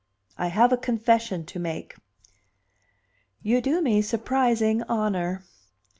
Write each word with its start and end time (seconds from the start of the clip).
"I 0.35 0.47
have 0.47 0.73
a 0.73 0.77
confession 0.77 1.45
to 1.45 1.59
make." 1.59 1.93
"You 3.43 3.61
do 3.61 3.83
me 3.83 4.01
surprising 4.01 4.81
honor." 4.89 5.43